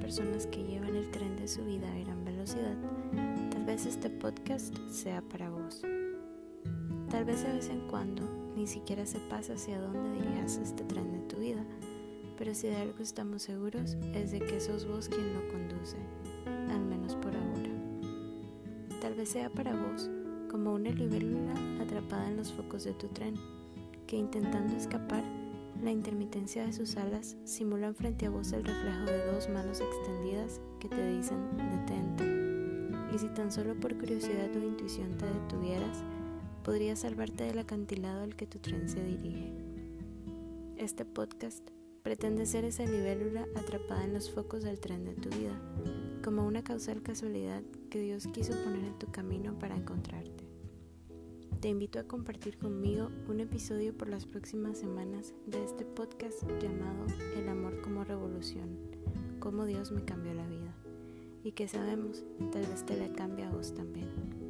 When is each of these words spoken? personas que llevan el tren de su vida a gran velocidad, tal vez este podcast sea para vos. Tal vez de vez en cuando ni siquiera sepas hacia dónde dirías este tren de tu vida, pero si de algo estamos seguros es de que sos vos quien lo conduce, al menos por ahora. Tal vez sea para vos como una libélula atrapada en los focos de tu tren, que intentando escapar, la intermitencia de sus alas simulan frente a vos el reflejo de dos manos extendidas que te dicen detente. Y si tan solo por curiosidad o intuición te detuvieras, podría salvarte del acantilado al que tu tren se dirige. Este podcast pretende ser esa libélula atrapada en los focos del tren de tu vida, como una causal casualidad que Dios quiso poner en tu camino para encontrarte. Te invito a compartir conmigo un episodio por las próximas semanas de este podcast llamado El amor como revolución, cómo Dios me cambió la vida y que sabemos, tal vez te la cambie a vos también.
personas 0.00 0.48
que 0.48 0.64
llevan 0.64 0.96
el 0.96 1.08
tren 1.12 1.36
de 1.36 1.46
su 1.46 1.64
vida 1.64 1.86
a 1.88 1.98
gran 2.00 2.24
velocidad, 2.24 2.76
tal 3.48 3.64
vez 3.64 3.86
este 3.86 4.10
podcast 4.10 4.76
sea 4.88 5.22
para 5.22 5.50
vos. 5.50 5.82
Tal 7.08 7.24
vez 7.24 7.44
de 7.44 7.52
vez 7.52 7.68
en 7.68 7.86
cuando 7.86 8.24
ni 8.56 8.66
siquiera 8.66 9.06
sepas 9.06 9.50
hacia 9.50 9.80
dónde 9.80 10.20
dirías 10.20 10.56
este 10.56 10.82
tren 10.82 11.12
de 11.12 11.20
tu 11.20 11.36
vida, 11.36 11.64
pero 12.36 12.56
si 12.56 12.66
de 12.66 12.76
algo 12.76 13.04
estamos 13.04 13.42
seguros 13.42 13.96
es 14.14 14.32
de 14.32 14.40
que 14.40 14.60
sos 14.60 14.84
vos 14.84 15.08
quien 15.08 15.32
lo 15.32 15.46
conduce, 15.46 15.96
al 16.68 16.84
menos 16.84 17.14
por 17.14 17.32
ahora. 17.36 17.70
Tal 19.00 19.14
vez 19.14 19.28
sea 19.28 19.48
para 19.48 19.76
vos 19.76 20.10
como 20.50 20.74
una 20.74 20.90
libélula 20.90 21.54
atrapada 21.80 22.28
en 22.28 22.36
los 22.36 22.52
focos 22.52 22.82
de 22.82 22.94
tu 22.94 23.06
tren, 23.06 23.36
que 24.08 24.16
intentando 24.16 24.74
escapar, 24.74 25.22
la 25.82 25.90
intermitencia 25.90 26.64
de 26.64 26.72
sus 26.72 26.96
alas 26.96 27.36
simulan 27.44 27.94
frente 27.94 28.26
a 28.26 28.30
vos 28.30 28.52
el 28.52 28.64
reflejo 28.64 29.04
de 29.04 29.26
dos 29.26 29.48
manos 29.48 29.80
extendidas 29.80 30.60
que 30.78 30.88
te 30.88 31.16
dicen 31.16 31.38
detente. 31.56 32.24
Y 33.14 33.18
si 33.18 33.28
tan 33.28 33.50
solo 33.50 33.74
por 33.78 33.96
curiosidad 33.98 34.54
o 34.54 34.60
intuición 34.60 35.18
te 35.18 35.26
detuvieras, 35.26 36.02
podría 36.62 36.94
salvarte 36.94 37.44
del 37.44 37.58
acantilado 37.58 38.22
al 38.22 38.36
que 38.36 38.46
tu 38.46 38.58
tren 38.58 38.88
se 38.88 39.02
dirige. 39.02 39.52
Este 40.76 41.04
podcast 41.04 41.68
pretende 42.02 42.46
ser 42.46 42.64
esa 42.64 42.84
libélula 42.84 43.46
atrapada 43.56 44.04
en 44.04 44.14
los 44.14 44.30
focos 44.30 44.62
del 44.62 44.78
tren 44.78 45.04
de 45.04 45.14
tu 45.14 45.28
vida, 45.30 45.60
como 46.22 46.46
una 46.46 46.62
causal 46.62 47.02
casualidad 47.02 47.62
que 47.90 48.00
Dios 48.00 48.28
quiso 48.28 48.52
poner 48.64 48.84
en 48.84 48.98
tu 48.98 49.10
camino 49.10 49.58
para 49.58 49.76
encontrarte. 49.76 50.41
Te 51.62 51.68
invito 51.68 52.00
a 52.00 52.02
compartir 52.08 52.58
conmigo 52.58 53.12
un 53.28 53.38
episodio 53.38 53.96
por 53.96 54.08
las 54.08 54.26
próximas 54.26 54.78
semanas 54.78 55.32
de 55.46 55.62
este 55.62 55.84
podcast 55.84 56.42
llamado 56.60 57.06
El 57.36 57.48
amor 57.48 57.80
como 57.82 58.02
revolución, 58.02 58.80
cómo 59.38 59.64
Dios 59.64 59.92
me 59.92 60.04
cambió 60.04 60.34
la 60.34 60.48
vida 60.48 60.74
y 61.44 61.52
que 61.52 61.68
sabemos, 61.68 62.24
tal 62.50 62.66
vez 62.66 62.84
te 62.84 62.96
la 62.96 63.12
cambie 63.12 63.44
a 63.44 63.50
vos 63.50 63.74
también. 63.74 64.41